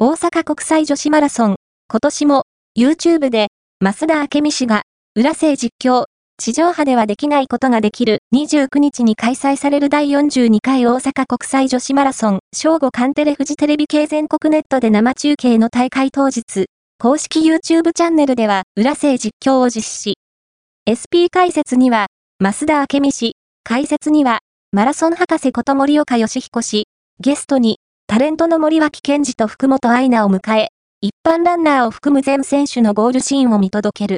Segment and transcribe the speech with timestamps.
[0.00, 1.56] 大阪国際女子マラソン、
[1.90, 2.44] 今年も
[2.78, 3.48] YouTube で
[3.80, 4.82] 増田明美氏が
[5.16, 6.04] 裏製実況、
[6.36, 8.20] 地上波ではできないことができる。
[8.32, 16.66] 29日に開催される第42回大阪国際女子マラソン、正午カンテレフジテレビ系全国ネットで生中継の大会当日、
[17.00, 20.14] 公式 YouTube チャンネルでは裏製実況を実施。
[20.86, 22.06] SP 解説には、
[22.38, 23.32] 増田明美氏、
[23.64, 24.38] 解説には、
[24.70, 26.84] マラソン博士こと森岡義彦氏、
[27.18, 27.80] ゲストに、
[28.10, 30.68] タレントの森脇健児と福本愛菜を迎え、
[31.02, 34.16] 一般ランナーを含む全選手のゴールシーンを見届ける。